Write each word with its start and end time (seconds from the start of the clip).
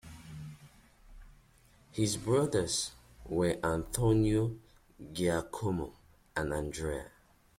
His 1.91 2.17
brothers 2.17 2.89
were 3.23 3.59
Antonio, 3.63 4.57
Giacomo 5.13 5.93
and 6.35 6.51
Andrea. 6.55 7.11